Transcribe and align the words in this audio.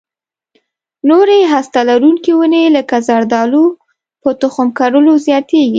نورې 1.09 1.39
هسته 1.53 1.79
لرونکې 1.89 2.31
ونې 2.37 2.63
لکه 2.77 2.95
زردالو 3.07 3.63
په 4.21 4.29
تخم 4.41 4.67
کرلو 4.77 5.13
زیاتېږي. 5.27 5.69